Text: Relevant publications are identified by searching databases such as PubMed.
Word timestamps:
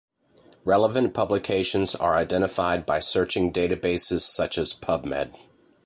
Relevant 0.65 1.13
publications 1.13 1.93
are 1.93 2.15
identified 2.15 2.87
by 2.87 2.97
searching 2.97 3.53
databases 3.53 4.21
such 4.21 4.57
as 4.57 4.73
PubMed. 4.73 5.31